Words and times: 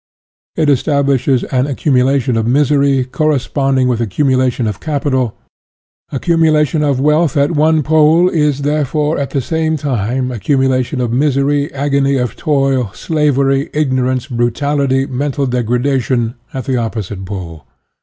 It 0.55 0.67
establishes 0.67 1.43
an 1.43 1.67
accumulation 1.67 2.35
of 2.35 2.47
misery, 2.47 3.03
cor 3.05 3.29
responding 3.33 3.87
with 3.87 4.01
accumulation 4.01 4.65
of 4.65 4.79
capital. 4.79 5.37
Accumulation 6.11 6.81
of 6.81 6.99
wealth 6.99 7.37
at 7.37 7.51
one 7.51 7.83
pole 7.83 8.27
is, 8.27 8.63
therefore, 8.63 9.19
at 9.19 9.29
the 9.29 9.41
same 9.41 9.77
time, 9.77 10.31
accumulation 10.31 11.01
of 11.01 11.13
misery, 11.13 11.71
agony 11.71 12.15
of 12.17 12.35
toil, 12.35 12.89
slavery, 12.95 13.69
ignorance, 13.73 14.25
brutality, 14.25 15.05
mental 15.05 15.45
degradation, 15.45 16.33
at 16.51 16.65
the 16.65 16.79
oppo 16.79 17.03
site 17.03 17.23
pole, 17.23 17.65
i. 17.67 17.71